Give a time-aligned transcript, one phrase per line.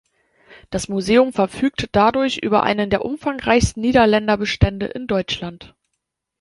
[0.71, 5.75] Das Museum verfügt dadurch über einen der umfangreichsten Niederländer-Bestände in Deutschland.